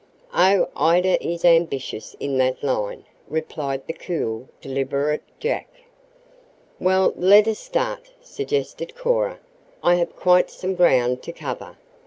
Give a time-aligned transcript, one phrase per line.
[0.33, 5.69] "Oh, Ida is ambitious in that line," replied the cool, deliberate Jack.
[6.79, 9.37] "Well, let us start," suggested Cora.
[9.83, 11.77] "I have quite some ground to cover.